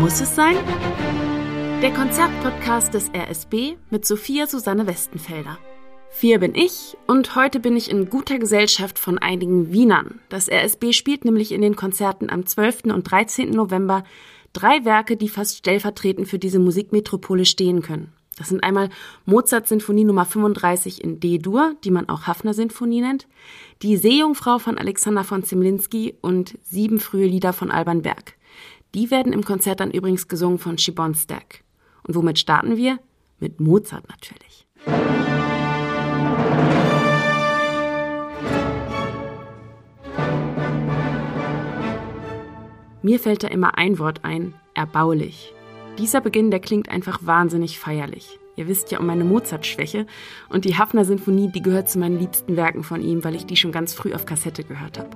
Muss 0.00 0.20
es 0.20 0.34
sein? 0.34 0.56
Der 1.80 1.92
Konzertpodcast 1.92 2.92
des 2.92 3.10
RSB 3.14 3.76
mit 3.90 4.04
Sophia 4.04 4.46
Susanne 4.46 4.86
Westenfelder. 4.88 5.58
Vier 6.10 6.40
bin 6.40 6.54
ich 6.54 6.96
und 7.06 7.36
heute 7.36 7.60
bin 7.60 7.76
ich 7.76 7.90
in 7.90 8.10
guter 8.10 8.38
Gesellschaft 8.38 8.98
von 8.98 9.18
einigen 9.18 9.72
Wienern. 9.72 10.20
Das 10.28 10.50
RSB 10.50 10.92
spielt 10.92 11.24
nämlich 11.24 11.52
in 11.52 11.62
den 11.62 11.76
Konzerten 11.76 12.28
am 12.28 12.44
12. 12.44 12.84
und 12.92 13.08
13. 13.08 13.50
November 13.50 14.02
drei 14.52 14.84
Werke, 14.84 15.16
die 15.16 15.28
fast 15.28 15.58
stellvertretend 15.58 16.28
für 16.28 16.38
diese 16.38 16.58
Musikmetropole 16.58 17.44
stehen 17.44 17.80
können. 17.80 18.12
Das 18.36 18.48
sind 18.48 18.64
einmal 18.64 18.88
Mozart 19.26 19.68
Sinfonie 19.68 20.04
Nummer 20.04 20.24
35 20.24 21.04
in 21.04 21.20
D-Dur, 21.20 21.74
die 21.84 21.92
man 21.92 22.08
auch 22.08 22.26
Hafner 22.26 22.52
Sinfonie 22.52 23.00
nennt, 23.00 23.28
die 23.82 23.96
Seejungfrau 23.96 24.58
von 24.58 24.76
Alexander 24.76 25.22
von 25.22 25.44
Zemlinsky 25.44 26.14
und 26.20 26.58
sieben 26.62 26.98
frühe 26.98 27.26
Lieder 27.26 27.52
von 27.52 27.70
Alban 27.70 28.02
Berg. 28.02 28.34
Die 28.94 29.10
werden 29.10 29.32
im 29.32 29.44
Konzert 29.44 29.80
dann 29.80 29.90
übrigens 29.90 30.28
gesungen 30.28 30.58
von 30.58 30.78
Shibon 30.78 31.14
Stack. 31.14 31.64
Und 32.04 32.14
womit 32.14 32.38
starten 32.38 32.76
wir? 32.76 33.00
Mit 33.40 33.58
Mozart 33.58 34.08
natürlich. 34.08 34.68
Mir 43.02 43.18
fällt 43.18 43.42
da 43.42 43.48
immer 43.48 43.76
ein 43.76 43.98
Wort 43.98 44.24
ein, 44.24 44.54
erbaulich. 44.74 45.52
Dieser 45.98 46.20
Beginn, 46.20 46.52
der 46.52 46.60
klingt 46.60 46.88
einfach 46.88 47.18
wahnsinnig 47.22 47.80
feierlich. 47.80 48.38
Ihr 48.56 48.68
wisst 48.68 48.92
ja 48.92 49.00
um 49.00 49.06
meine 49.06 49.24
Mozart-Schwäche 49.24 50.06
und 50.48 50.64
die 50.64 50.78
Hafner 50.78 51.04
Sinfonie, 51.04 51.50
die 51.50 51.62
gehört 51.62 51.90
zu 51.90 51.98
meinen 51.98 52.20
liebsten 52.20 52.56
Werken 52.56 52.84
von 52.84 53.02
ihm, 53.02 53.24
weil 53.24 53.34
ich 53.34 53.44
die 53.44 53.56
schon 53.56 53.72
ganz 53.72 53.92
früh 53.92 54.14
auf 54.14 54.24
Kassette 54.24 54.62
gehört 54.62 55.00
habe. 55.00 55.10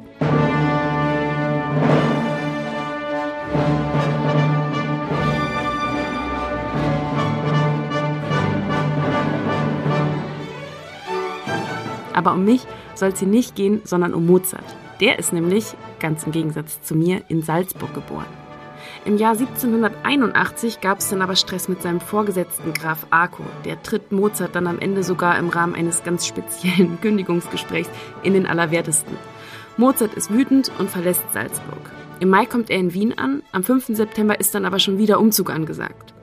Aber 12.18 12.32
um 12.32 12.44
mich 12.44 12.66
soll 12.96 13.10
es 13.10 13.20
hier 13.20 13.28
nicht 13.28 13.54
gehen, 13.54 13.80
sondern 13.84 14.12
um 14.12 14.26
Mozart. 14.26 14.64
Der 15.00 15.20
ist 15.20 15.32
nämlich, 15.32 15.76
ganz 16.00 16.24
im 16.24 16.32
Gegensatz 16.32 16.82
zu 16.82 16.96
mir, 16.96 17.22
in 17.28 17.42
Salzburg 17.42 17.94
geboren. 17.94 18.26
Im 19.04 19.18
Jahr 19.18 19.34
1781 19.34 20.80
gab 20.80 20.98
es 20.98 21.10
dann 21.10 21.22
aber 21.22 21.36
Stress 21.36 21.68
mit 21.68 21.80
seinem 21.80 22.00
Vorgesetzten 22.00 22.74
Graf 22.74 23.06
Arco. 23.10 23.44
Der 23.64 23.80
tritt 23.84 24.10
Mozart 24.10 24.56
dann 24.56 24.66
am 24.66 24.80
Ende 24.80 25.04
sogar 25.04 25.38
im 25.38 25.48
Rahmen 25.48 25.76
eines 25.76 26.02
ganz 26.02 26.26
speziellen 26.26 27.00
Kündigungsgesprächs 27.00 27.88
in 28.24 28.32
den 28.32 28.48
Allerwertesten. 28.48 29.16
Mozart 29.76 30.14
ist 30.14 30.32
wütend 30.32 30.72
und 30.80 30.90
verlässt 30.90 31.22
Salzburg. 31.32 31.78
Im 32.18 32.30
Mai 32.30 32.46
kommt 32.46 32.68
er 32.68 32.78
in 32.78 32.94
Wien 32.94 33.16
an, 33.16 33.44
am 33.52 33.62
5. 33.62 33.96
September 33.96 34.40
ist 34.40 34.56
dann 34.56 34.64
aber 34.64 34.80
schon 34.80 34.98
wieder 34.98 35.20
Umzug 35.20 35.50
angesagt. 35.50 36.14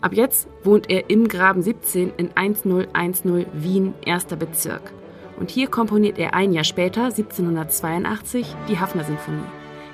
Ab 0.00 0.14
jetzt 0.14 0.48
wohnt 0.62 0.88
er 0.88 1.10
im 1.10 1.28
Graben 1.28 1.60
17 1.60 2.14
in 2.16 2.30
1010 2.34 3.44
Wien, 3.52 3.92
erster 4.06 4.36
Bezirk. 4.36 4.94
Und 5.38 5.50
hier 5.50 5.68
komponiert 5.68 6.18
er 6.18 6.34
ein 6.34 6.52
Jahr 6.52 6.64
später, 6.64 7.04
1782, 7.04 8.54
die 8.68 8.78
Hafner-Sinfonie. 8.78 9.46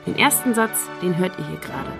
Den 0.07 0.17
ersten 0.17 0.55
Satz, 0.55 0.89
den 1.03 1.17
hört 1.17 1.39
ihr 1.39 1.47
hier 1.47 1.59
gerade. 1.59 1.93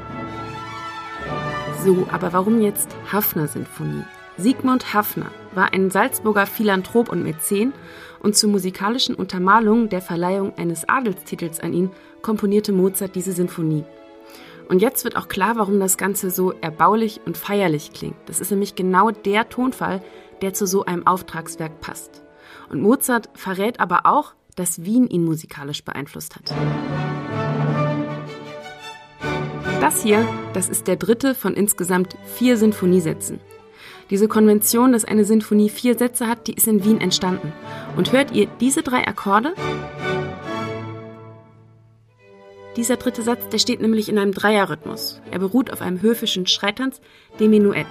So, 1.85 2.07
aber 2.11 2.33
warum 2.33 2.61
jetzt 2.61 2.95
Hafner-Sinfonie? 3.11 4.05
Sigmund 4.37 4.95
Hafner 4.95 5.27
war 5.55 5.73
ein 5.73 5.91
Salzburger 5.91 6.47
Philanthrop 6.47 7.11
und 7.11 7.23
Mäzen 7.23 7.73
und 8.21 8.37
zur 8.37 8.51
musikalischen 8.51 9.15
Untermalung 9.15 9.89
der 9.89 10.01
Verleihung 10.01 10.57
eines 10.57 10.89
Adelstitels 10.89 11.61
an 11.61 11.73
ihn 11.73 11.91
komponierte 12.23 12.73
Mozart 12.73 13.15
diese 13.15 13.33
Sinfonie. 13.33 13.85
Und 14.69 14.83
jetzt 14.83 15.05
wird 15.05 15.17
auch 15.17 15.29
klar, 15.29 15.57
warum 15.57 15.81
das 15.81 15.99
Ganze 15.99 16.31
so 16.31 16.53
erbaulich 16.61 17.21
und 17.27 17.37
feierlich 17.37 17.93
klingt. 17.93 18.17
Das 18.27 18.41
ist 18.41 18.51
nämlich 18.51 18.77
genau 18.77 19.11
der 19.11 19.49
Tonfall, 19.49 20.01
der 20.43 20.55
zu 20.55 20.67
so 20.67 20.85
einem 20.85 21.07
Auftragswerk 21.07 21.81
passt. 21.81 22.23
Und 22.69 22.83
Mozart 22.83 23.29
verrät 23.35 23.81
aber 23.81 24.07
auch, 24.07 24.35
dass 24.57 24.85
Wien 24.85 25.07
ihn 25.07 25.25
musikalisch 25.25 25.85
beeinflusst 25.85 26.37
hat. 26.37 26.53
Das 29.81 30.03
hier, 30.03 30.27
das 30.53 30.69
ist 30.69 30.87
der 30.89 30.97
dritte 30.97 31.35
von 31.35 31.55
insgesamt 31.55 32.17
vier 32.37 32.57
Sinfoniesätzen. 32.59 33.41
Diese 34.11 34.29
Konvention, 34.29 34.93
dass 34.93 35.05
eine 35.05 35.25
Sinfonie 35.25 35.71
vier 35.71 35.97
Sätze 35.97 36.27
hat, 36.27 36.49
die 36.49 36.55
ist 36.55 36.67
in 36.67 36.85
Wien 36.85 37.01
entstanden. 37.01 37.53
Und 37.97 38.13
hört 38.13 38.33
ihr 38.33 38.47
diese 38.61 38.83
drei 38.83 39.07
Akkorde? 39.07 39.55
Dieser 42.77 42.97
dritte 42.97 43.23
Satz, 43.23 43.49
der 43.49 43.59
steht 43.59 43.81
nämlich 43.81 44.09
in 44.09 44.19
einem 44.19 44.33
Dreierrhythmus. 44.33 45.21
Er 45.31 45.39
beruht 45.39 45.73
auf 45.73 45.81
einem 45.81 46.03
höfischen 46.03 46.47
Schreitanz, 46.47 47.01
dem 47.39 47.51
Menuett. 47.51 47.87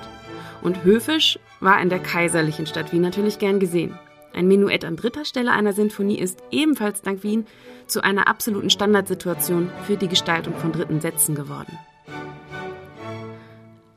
Und 0.61 0.83
höfisch 0.83 1.39
war 1.59 1.81
in 1.81 1.89
der 1.89 1.99
kaiserlichen 1.99 2.65
Stadt 2.65 2.91
Wien 2.91 3.01
natürlich 3.01 3.39
gern 3.39 3.59
gesehen. 3.59 3.97
Ein 4.39 4.47
Menuett 4.47 4.85
an 4.85 4.95
dritter 4.95 5.25
Stelle 5.25 5.51
einer 5.51 5.73
Sinfonie 5.73 6.17
ist 6.17 6.41
ebenfalls 6.49 7.01
dank 7.01 7.23
Wien 7.23 7.45
zu 7.87 8.01
einer 8.01 8.29
absoluten 8.29 8.69
Standardsituation 8.69 9.69
für 9.85 9.97
die 9.97 10.07
Gestaltung 10.07 10.53
von 10.55 10.71
dritten 10.71 11.01
Sätzen 11.01 11.35
geworden. 11.35 11.77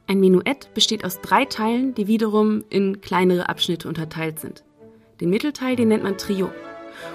Ein 0.09 0.19
Menuett 0.19 0.75
besteht 0.75 1.05
aus 1.05 1.21
drei 1.21 1.45
Teilen, 1.45 1.95
die 1.95 2.09
wiederum 2.09 2.65
in 2.71 3.01
kleinere 3.01 3.49
Abschnitte 3.49 3.87
unterteilt 3.87 4.41
sind. 4.41 4.65
Den 5.21 5.31
Mittelteil, 5.31 5.77
den 5.77 5.87
nennt 5.87 6.03
man 6.03 6.19
Trio. 6.19 6.51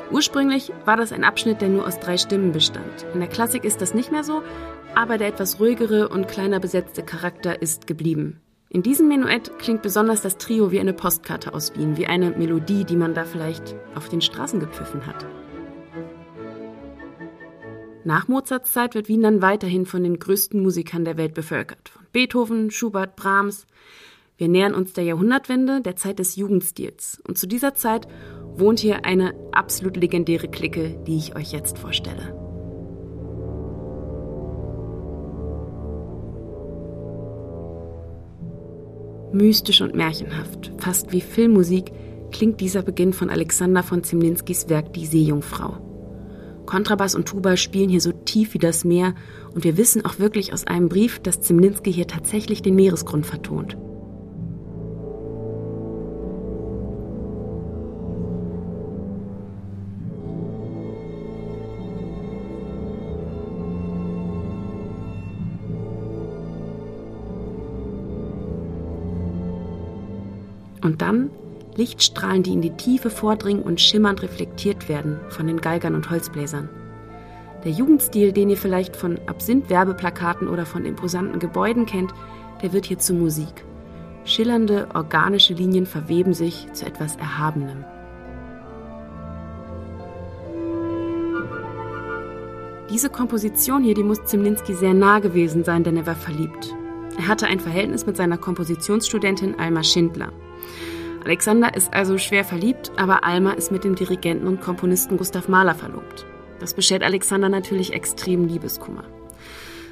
Ursprünglich 0.10 0.72
war 0.86 0.96
das 0.96 1.12
ein 1.12 1.26
Abschnitt, 1.26 1.60
der 1.60 1.68
nur 1.68 1.86
aus 1.86 2.00
drei 2.00 2.18
Stimmen 2.18 2.54
bestand. 2.54 3.06
In 3.14 3.20
der 3.20 3.28
Klassik 3.28 3.66
ist 3.66 3.82
das 3.82 3.94
nicht 3.94 4.10
mehr 4.10 4.24
so, 4.24 4.42
aber 4.96 5.18
der 5.18 5.28
etwas 5.28 5.60
ruhigere 5.60 6.08
und 6.08 6.30
kleiner 6.30 6.62
besetzte 6.62 7.04
Charakter 7.04 7.62
ist 7.62 7.88
geblieben. 7.88 8.40
In 8.78 8.84
diesem 8.84 9.08
Menuett 9.08 9.58
klingt 9.58 9.82
besonders 9.82 10.22
das 10.22 10.38
Trio 10.38 10.70
wie 10.70 10.80
eine 10.80 10.94
Postkarte 10.94 11.56
aus 11.56 11.76
Wien, 11.76 11.98
wie 11.98 12.06
eine 12.06 12.30
Melodie, 12.30 12.86
die 12.86 12.96
man 12.96 13.16
da 13.16 13.26
vielleicht 13.26 13.76
auf 13.96 14.08
den 14.08 14.22
Straßen 14.22 14.60
gepfiffen 14.60 15.08
hat. 15.08 15.26
Nach 18.04 18.28
Mozarts 18.28 18.74
Zeit 18.74 18.94
wird 18.94 19.08
Wien 19.08 19.24
dann 19.24 19.42
weiterhin 19.42 19.88
von 19.88 20.04
den 20.04 20.20
größten 20.20 20.62
Musikern 20.62 21.06
der 21.06 21.18
Welt 21.18 21.34
bevölkert. 21.34 21.90
Von 21.90 22.06
Beethoven, 22.12 22.70
Schubert, 22.70 23.16
Brahms. 23.16 23.66
Wir 24.38 24.48
nähern 24.48 24.76
uns 24.76 24.94
der 24.94 25.06
Jahrhundertwende, 25.06 25.82
der 25.82 25.96
Zeit 25.96 26.20
des 26.20 26.36
Jugendstils. 26.36 27.20
Und 27.28 27.40
zu 27.40 27.48
dieser 27.48 27.74
Zeit 27.74 28.08
wohnt 28.44 28.80
hier 28.80 29.06
eine 29.06 29.34
absolut 29.54 29.98
legendäre 29.98 30.50
Clique, 30.50 31.04
die 31.08 31.18
ich 31.18 31.36
euch 31.36 31.52
jetzt 31.52 31.80
vorstelle. 31.80 32.47
Mystisch 39.34 39.82
und 39.82 39.94
märchenhaft, 39.94 40.72
fast 40.78 41.12
wie 41.12 41.22
Filmmusik, 41.22 41.92
klingt 42.32 42.62
dieser 42.62 42.82
Beginn 42.82 43.14
von 43.14 43.30
Alexander 43.30 43.84
von 43.84 44.04
Zemlinskis 44.04 44.70
Werk 44.70 44.94
Die 44.94 45.06
Seejungfrau. 45.06 45.78
Kontrabass 46.66 47.16
und 47.16 47.28
Tuba 47.28 47.58
spielen 47.58 47.90
hier 47.90 48.02
so 48.02 48.12
tief 48.12 48.54
wie 48.54 48.60
das 48.60 48.84
Meer 48.84 49.16
und 49.54 49.64
wir 49.64 49.78
wissen 49.78 50.06
auch 50.06 50.20
wirklich 50.20 50.54
aus 50.54 50.68
einem 50.68 50.90
Brief, 50.90 51.20
dass 51.20 51.42
Zemlinski 51.42 51.92
hier 51.92 52.08
tatsächlich 52.08 52.62
den 52.62 52.76
Meeresgrund 52.76 53.26
vertont. 53.26 53.78
Und 70.88 71.02
dann 71.02 71.32
Lichtstrahlen, 71.76 72.44
die 72.44 72.54
in 72.54 72.62
die 72.62 72.78
Tiefe 72.78 73.10
vordringen 73.10 73.62
und 73.62 73.82
schimmernd 73.82 74.24
reflektiert 74.24 74.88
werden 74.88 75.20
von 75.28 75.46
den 75.46 75.60
Geigern 75.60 75.96
und 75.96 76.10
Holzbläsern. 76.10 76.70
Der 77.66 77.74
Jugendstil, 77.74 78.32
den 78.32 78.50
ihr 78.50 78.56
vielleicht 78.56 78.96
von 78.96 79.20
Absinth-Werbeplakaten 79.28 80.48
oder 80.48 80.66
von 80.66 80.86
imposanten 80.86 81.40
Gebäuden 81.40 81.86
kennt, 81.86 82.14
der 82.62 82.72
wird 82.72 82.86
hier 82.86 83.00
zu 83.00 83.14
Musik. 83.14 83.66
Schillernde, 84.24 84.88
organische 84.94 85.54
Linien 85.54 85.86
verweben 85.86 86.34
sich 86.34 86.72
zu 86.72 86.86
etwas 86.86 87.18
Erhabenem. 87.18 87.84
Diese 92.90 93.10
Komposition 93.10 93.84
hier, 93.84 93.94
die 93.94 94.04
muss 94.04 94.24
Zimlinski 94.24 94.74
sehr 94.74 94.94
nah 94.94 95.20
gewesen 95.20 95.66
sein, 95.66 95.84
denn 95.84 95.98
er 95.98 96.08
war 96.08 96.16
verliebt. 96.16 96.74
Er 97.18 97.28
hatte 97.28 97.48
ein 97.48 97.60
Verhältnis 97.60 98.06
mit 98.06 98.16
seiner 98.16 98.38
Kompositionsstudentin 98.38 99.60
Alma 99.60 99.84
Schindler. 99.84 100.32
Alexander 101.24 101.76
ist 101.76 101.94
also 101.94 102.18
schwer 102.18 102.46
verliebt, 102.46 102.92
aber 102.96 103.24
Alma 103.24 103.52
ist 103.52 103.72
mit 103.72 103.84
dem 103.84 103.96
Dirigenten 103.96 104.48
und 104.48 104.62
Komponisten 104.62 105.18
Gustav 105.18 105.48
Mahler 105.48 105.76
verlobt. 105.76 106.26
Das 106.60 106.74
beschert 106.74 107.04
Alexander 107.04 107.50
natürlich 107.50 107.94
extrem 107.94 108.48
Liebeskummer. 108.48 109.04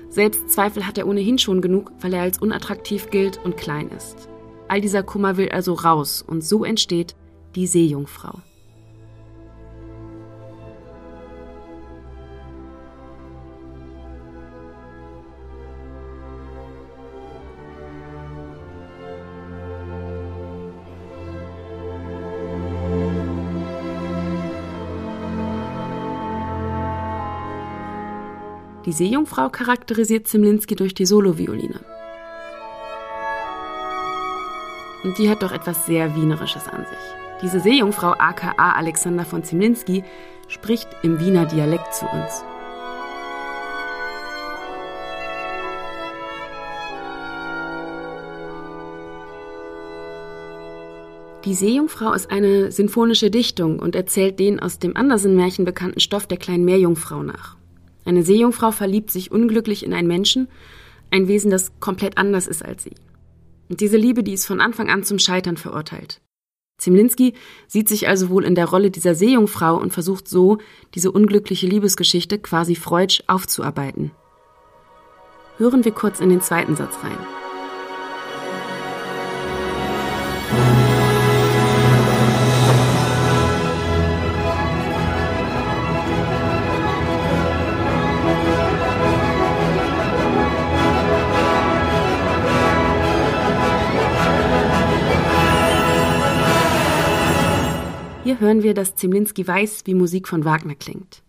Selbstzweifel 0.09 0.87
hat 0.87 0.97
er 0.97 1.07
ohnehin 1.07 1.37
schon 1.37 1.61
genug, 1.61 1.91
weil 1.99 2.13
er 2.13 2.21
als 2.21 2.37
unattraktiv 2.37 3.09
gilt 3.09 3.37
und 3.43 3.57
klein 3.57 3.89
ist. 3.89 4.29
All 4.67 4.81
dieser 4.81 5.03
Kummer 5.03 5.37
will 5.37 5.49
also 5.49 5.73
raus 5.73 6.23
und 6.25 6.43
so 6.43 6.63
entsteht 6.63 7.15
die 7.55 7.67
Seejungfrau. 7.67 8.39
Die 28.85 28.91
Seejungfrau 28.91 29.49
charakterisiert 29.49 30.27
Zimlinski 30.27 30.75
durch 30.75 30.93
die 30.93 31.07
Solovioline. 31.07 31.79
Und 35.03 35.17
die 35.17 35.27
hat 35.27 35.41
doch 35.41 35.51
etwas 35.51 35.87
sehr 35.87 36.15
Wienerisches 36.15 36.67
an 36.67 36.85
sich. 36.85 37.41
Diese 37.41 37.59
Seejungfrau 37.59 38.11
aka 38.11 38.51
Alexander 38.73 39.25
von 39.25 39.43
Zimlinski 39.43 40.03
spricht 40.47 40.87
im 41.01 41.19
Wiener 41.19 41.47
Dialekt 41.47 41.95
zu 41.95 42.05
uns. 42.05 42.43
Die 51.43 51.55
Seejungfrau 51.55 52.13
ist 52.13 52.29
eine 52.29 52.71
sinfonische 52.71 53.31
Dichtung 53.31 53.79
und 53.79 53.95
erzählt 53.95 54.39
den 54.39 54.59
aus 54.59 54.77
dem 54.77 54.95
Andersen-Märchen 54.95 55.65
bekannten 55.65 55.99
Stoff 55.99 56.27
der 56.27 56.37
kleinen 56.37 56.65
Meerjungfrau 56.65 57.23
nach. 57.23 57.57
Eine 58.05 58.23
Seejungfrau 58.23 58.71
verliebt 58.71 59.11
sich 59.11 59.31
unglücklich 59.31 59.83
in 59.83 59.93
einen 59.93 60.07
Menschen, 60.07 60.47
ein 61.11 61.27
Wesen, 61.27 61.51
das 61.51 61.71
komplett 61.79 62.17
anders 62.17 62.47
ist 62.47 62.63
als 62.63 62.83
sie. 62.83 62.95
Und 63.69 63.81
diese 63.81 63.97
Liebe, 63.97 64.23
die 64.23 64.33
ist 64.33 64.45
von 64.45 64.61
Anfang 64.61 64.89
an 64.89 65.03
zum 65.03 65.19
Scheitern 65.19 65.57
verurteilt. 65.57 66.21
Zimlinski 66.77 67.33
sieht 67.67 67.87
sich 67.87 68.07
also 68.07 68.29
wohl 68.29 68.43
in 68.43 68.55
der 68.55 68.65
Rolle 68.65 68.91
dieser 68.91 69.15
Seejungfrau 69.15 69.75
und 69.77 69.93
versucht 69.93 70.27
so, 70.27 70.57
diese 70.93 71.11
unglückliche 71.11 71.67
Liebesgeschichte 71.67 72.37
quasi 72.37 72.75
freudsch 72.75 73.23
aufzuarbeiten. 73.27 74.11
Hören 75.57 75.85
wir 75.85 75.93
kurz 75.93 76.19
in 76.19 76.29
den 76.29 76.41
zweiten 76.41 76.75
Satz 76.75 76.95
rein. 77.01 77.44
Hier 98.25 98.39
hören 98.39 98.63
wir, 98.63 98.73
dass 98.73 98.95
Zemlinski 98.95 99.47
weiß, 99.47 99.83
wie 99.85 99.93
Musik 99.93 100.27
von 100.27 100.45
Wagner 100.45 100.73
klingt. 100.73 101.21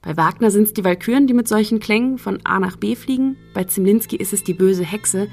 Bei 0.00 0.16
Wagner 0.16 0.52
sind 0.52 0.62
es 0.62 0.72
die 0.72 0.84
Walküren, 0.84 1.26
die 1.26 1.34
mit 1.34 1.48
solchen 1.48 1.80
Klängen 1.80 2.18
von 2.18 2.38
A 2.44 2.60
nach 2.60 2.76
B 2.76 2.94
fliegen. 2.94 3.36
Bei 3.52 3.64
Zemlinski 3.64 4.14
ist 4.14 4.32
es 4.32 4.44
die 4.44 4.54
böse 4.54 4.84
Hexe, 4.84 5.26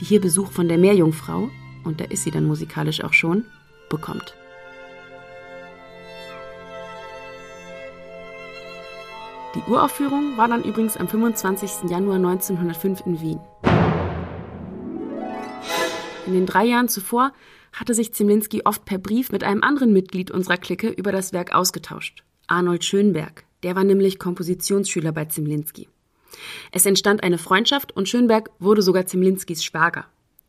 die 0.00 0.04
hier 0.04 0.20
Besuch 0.20 0.50
von 0.50 0.66
der 0.66 0.76
Meerjungfrau, 0.76 1.48
und 1.84 2.00
da 2.00 2.04
ist 2.06 2.24
sie 2.24 2.32
dann 2.32 2.48
musikalisch 2.48 3.04
auch 3.04 3.12
schon, 3.12 3.44
bekommt. 3.88 4.34
Die 9.54 9.70
Uraufführung 9.70 10.36
war 10.36 10.48
dann 10.48 10.64
übrigens 10.64 10.96
am 10.96 11.06
25. 11.06 11.88
Januar 11.88 12.16
1905 12.16 13.06
in 13.06 13.20
Wien. 13.20 13.40
In 16.26 16.32
den 16.32 16.46
drei 16.46 16.64
Jahren 16.64 16.88
zuvor 16.88 17.30
hatte 17.72 17.94
sich 17.94 18.14
Zemlinski 18.14 18.62
oft 18.64 18.84
per 18.84 18.98
Brief 18.98 19.32
mit 19.32 19.44
einem 19.44 19.62
anderen 19.62 19.92
Mitglied 19.92 20.30
unserer 20.30 20.56
Clique 20.56 20.88
über 20.88 21.12
das 21.12 21.32
Werk 21.32 21.54
ausgetauscht. 21.54 22.24
Arnold 22.46 22.84
Schönberg. 22.84 23.44
Der 23.62 23.76
war 23.76 23.84
nämlich 23.84 24.18
Kompositionsschüler 24.18 25.12
bei 25.12 25.26
Zemlinski. 25.26 25.88
Es 26.72 26.86
entstand 26.86 27.22
eine 27.22 27.38
Freundschaft 27.38 27.96
und 27.96 28.08
Schönberg 28.08 28.50
wurde 28.58 28.82
sogar 28.82 29.06
Zemlinskis 29.06 29.64
Schwager. 29.64 30.06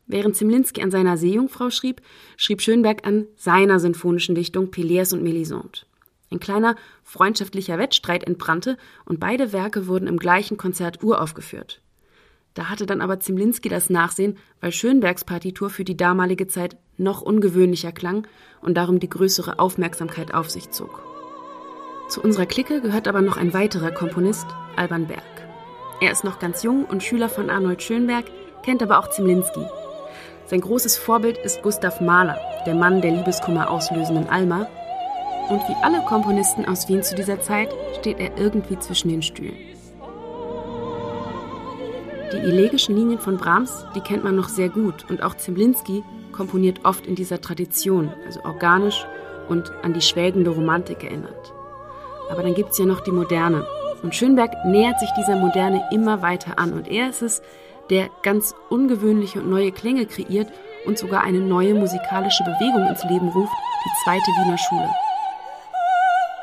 Während 0.07 0.35
Zemlinski 0.35 0.81
an 0.81 0.91
seiner 0.91 1.17
Seejungfrau 1.17 1.69
schrieb, 1.69 2.01
schrieb 2.37 2.61
Schönberg 2.61 3.05
an 3.05 3.27
seiner 3.35 3.79
sinfonischen 3.79 4.35
Dichtung 4.35 4.71
Peleas 4.71 5.13
und 5.13 5.23
Melisande. 5.23 5.79
Ein 6.31 6.39
kleiner 6.39 6.75
freundschaftlicher 7.03 7.77
Wettstreit 7.77 8.23
entbrannte 8.23 8.77
und 9.05 9.19
beide 9.19 9.51
Werke 9.51 9.87
wurden 9.87 10.07
im 10.07 10.17
gleichen 10.17 10.57
Konzert 10.57 11.03
uraufgeführt. 11.03 11.81
Da 12.53 12.69
hatte 12.69 12.85
dann 12.85 13.01
aber 13.01 13.19
Zimlinski 13.19 13.69
das 13.69 13.89
Nachsehen, 13.89 14.37
weil 14.59 14.71
Schönbergs 14.71 15.23
Partitur 15.23 15.69
für 15.69 15.85
die 15.85 15.95
damalige 15.95 16.47
Zeit 16.47 16.75
noch 16.97 17.21
ungewöhnlicher 17.21 17.91
klang 17.91 18.27
und 18.61 18.75
darum 18.75 18.99
die 18.99 19.09
größere 19.09 19.59
Aufmerksamkeit 19.59 20.33
auf 20.33 20.49
sich 20.49 20.69
zog. 20.71 21.01
Zu 22.09 22.21
unserer 22.21 22.45
Clique 22.45 22.81
gehört 22.81 23.07
aber 23.07 23.21
noch 23.21 23.37
ein 23.37 23.53
weiterer 23.53 23.91
Komponist, 23.91 24.45
Alban 24.75 25.07
Berg. 25.07 25.23
Er 26.01 26.11
ist 26.11 26.25
noch 26.25 26.39
ganz 26.39 26.61
jung 26.63 26.83
und 26.83 27.03
Schüler 27.03 27.29
von 27.29 27.49
Arnold 27.49 27.81
Schönberg, 27.81 28.25
kennt 28.63 28.83
aber 28.83 28.99
auch 28.99 29.09
Zimlinski. 29.09 29.65
Sein 30.45 30.59
großes 30.59 30.97
Vorbild 30.97 31.37
ist 31.37 31.61
Gustav 31.61 32.01
Mahler, 32.01 32.37
der 32.65 32.75
Mann 32.75 33.01
der 33.01 33.11
Liebeskummer 33.11 33.69
auslösenden 33.69 34.27
Alma. 34.27 34.67
Und 35.49 35.61
wie 35.69 35.83
alle 35.83 36.03
Komponisten 36.05 36.65
aus 36.65 36.89
Wien 36.89 37.03
zu 37.03 37.15
dieser 37.15 37.39
Zeit 37.39 37.69
steht 37.99 38.19
er 38.19 38.37
irgendwie 38.37 38.77
zwischen 38.77 39.09
den 39.09 39.21
Stühlen. 39.21 39.70
Die 42.31 42.37
elegischen 42.37 42.95
Linien 42.95 43.19
von 43.19 43.35
Brahms, 43.35 43.85
die 43.93 43.99
kennt 43.99 44.23
man 44.23 44.37
noch 44.37 44.47
sehr 44.47 44.69
gut 44.69 45.05
und 45.09 45.21
auch 45.21 45.35
Zemlinski 45.35 46.01
komponiert 46.31 46.85
oft 46.85 47.05
in 47.05 47.15
dieser 47.15 47.41
Tradition, 47.41 48.09
also 48.25 48.39
organisch 48.45 49.05
und 49.49 49.69
an 49.83 49.93
die 49.93 50.01
schwelgende 50.01 50.51
Romantik 50.51 51.03
erinnert. 51.03 51.53
Aber 52.29 52.41
dann 52.41 52.53
gibt 52.53 52.71
es 52.71 52.77
ja 52.77 52.85
noch 52.85 53.01
die 53.01 53.11
Moderne. 53.11 53.67
Und 54.01 54.15
Schönberg 54.15 54.63
nähert 54.65 54.97
sich 55.01 55.09
dieser 55.17 55.35
Moderne 55.35 55.83
immer 55.91 56.21
weiter 56.21 56.57
an. 56.57 56.71
Und 56.71 56.87
er 56.87 57.09
ist 57.09 57.21
es, 57.21 57.41
der 57.89 58.09
ganz 58.23 58.55
ungewöhnliche 58.69 59.41
und 59.41 59.49
neue 59.49 59.73
Klänge 59.73 60.05
kreiert 60.05 60.47
und 60.85 60.97
sogar 60.97 61.23
eine 61.23 61.41
neue 61.41 61.73
musikalische 61.73 62.45
Bewegung 62.45 62.87
ins 62.87 63.03
Leben 63.03 63.27
ruft, 63.27 63.53
die 63.83 64.03
zweite 64.05 64.31
Wiener 64.39 64.57
Schule. 64.57 64.89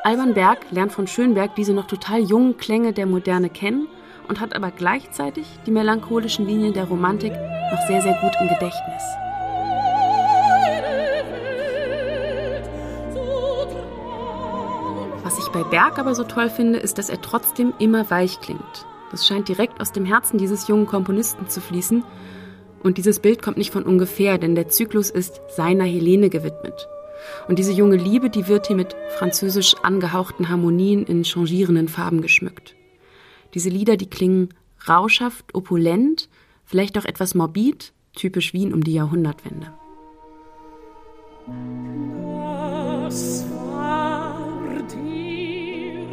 Alban 0.03 0.35
Berg 0.35 0.59
lernt 0.69 0.91
von 0.91 1.07
Schönberg 1.07 1.55
diese 1.55 1.73
noch 1.73 1.87
total 1.87 2.19
jungen 2.19 2.57
Klänge 2.57 2.93
der 2.93 3.07
Moderne 3.07 3.49
kennen 3.49 3.87
und 4.29 4.39
hat 4.39 4.55
aber 4.55 4.71
gleichzeitig 4.71 5.45
die 5.65 5.71
melancholischen 5.71 6.45
Linien 6.45 6.73
der 6.73 6.85
Romantik 6.85 7.33
noch 7.33 7.87
sehr, 7.87 8.01
sehr 8.01 8.13
gut 8.21 8.31
im 8.39 8.47
Gedächtnis. 8.47 9.03
Was 15.23 15.37
ich 15.37 15.49
bei 15.49 15.63
Berg 15.63 15.99
aber 15.99 16.15
so 16.15 16.23
toll 16.23 16.49
finde, 16.49 16.79
ist, 16.79 16.97
dass 16.97 17.09
er 17.09 17.21
trotzdem 17.21 17.73
immer 17.79 18.09
weich 18.09 18.39
klingt. 18.39 18.85
Das 19.11 19.25
scheint 19.25 19.47
direkt 19.47 19.81
aus 19.81 19.91
dem 19.91 20.05
Herzen 20.05 20.37
dieses 20.37 20.67
jungen 20.67 20.85
Komponisten 20.85 21.49
zu 21.49 21.61
fließen. 21.61 22.03
Und 22.83 22.97
dieses 22.97 23.19
Bild 23.19 23.41
kommt 23.41 23.57
nicht 23.57 23.73
von 23.73 23.83
ungefähr, 23.83 24.37
denn 24.37 24.55
der 24.55 24.69
Zyklus 24.69 25.09
ist 25.09 25.41
seiner 25.49 25.83
Helene 25.83 26.29
gewidmet. 26.29 26.87
Und 27.47 27.59
diese 27.59 27.73
junge 27.73 27.97
Liebe, 27.97 28.29
die 28.29 28.47
wird 28.47 28.67
hier 28.67 28.75
mit 28.75 28.95
französisch 29.17 29.75
angehauchten 29.83 30.49
Harmonien 30.49 31.05
in 31.05 31.23
changierenden 31.23 31.89
Farben 31.89 32.21
geschmückt. 32.21 32.75
Diese 33.53 33.69
Lieder, 33.69 33.97
die 33.97 34.09
klingen 34.09 34.49
rauschhaft, 34.87 35.53
opulent, 35.53 36.29
vielleicht 36.65 36.97
auch 36.97 37.05
etwas 37.05 37.35
morbid, 37.35 37.93
typisch 38.13 38.53
Wien 38.53 38.73
um 38.73 38.83
die 38.83 38.93
Jahrhundertwende. 38.93 39.73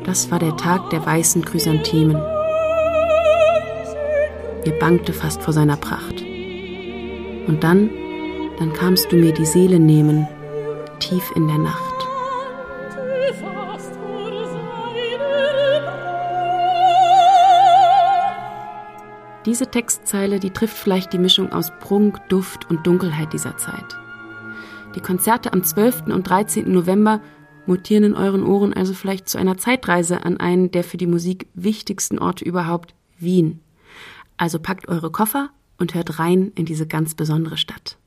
Das 0.04 0.30
war 0.30 0.38
der 0.38 0.56
Tag 0.56 0.90
der 0.90 1.04
weißen 1.04 1.44
Chrysanthemen. 1.44 2.16
Mir 4.64 4.78
bangte 4.78 5.12
fast 5.12 5.42
vor 5.42 5.52
seiner 5.52 5.76
Pracht. 5.76 6.22
Und 7.46 7.58
dann, 7.62 7.90
dann 8.58 8.72
kamst 8.72 9.12
du 9.12 9.16
mir 9.16 9.32
die 9.32 9.46
Seele 9.46 9.78
nehmen, 9.78 10.26
tief 11.00 11.32
in 11.36 11.46
der 11.46 11.58
Nacht. 11.58 11.95
Diese 19.46 19.70
Textzeile, 19.70 20.40
die 20.40 20.50
trifft 20.50 20.76
vielleicht 20.76 21.12
die 21.12 21.20
Mischung 21.20 21.52
aus 21.52 21.70
Prunk, 21.78 22.28
Duft 22.28 22.68
und 22.68 22.84
Dunkelheit 22.84 23.32
dieser 23.32 23.56
Zeit. 23.56 23.96
Die 24.96 25.00
Konzerte 25.00 25.52
am 25.52 25.62
12. 25.62 26.08
und 26.08 26.28
13. 26.28 26.72
November 26.72 27.20
mutieren 27.64 28.02
in 28.02 28.14
euren 28.14 28.42
Ohren 28.42 28.74
also 28.74 28.92
vielleicht 28.92 29.28
zu 29.28 29.38
einer 29.38 29.56
Zeitreise 29.56 30.24
an 30.24 30.38
einen 30.38 30.72
der 30.72 30.82
für 30.82 30.96
die 30.96 31.06
Musik 31.06 31.46
wichtigsten 31.54 32.18
Orte 32.18 32.44
überhaupt, 32.44 32.96
Wien. 33.18 33.60
Also 34.36 34.58
packt 34.58 34.88
eure 34.88 35.12
Koffer 35.12 35.50
und 35.78 35.94
hört 35.94 36.18
rein 36.18 36.50
in 36.56 36.66
diese 36.66 36.88
ganz 36.88 37.14
besondere 37.14 37.56
Stadt. 37.56 37.98